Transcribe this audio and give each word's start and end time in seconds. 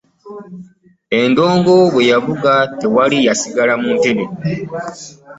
Endongo 1.19 1.73
bwe 1.93 2.03
yavuga 2.11 2.51
tewali 2.79 3.17
yasigala 3.27 3.73
mu 3.81 3.89
ntebe. 3.97 4.25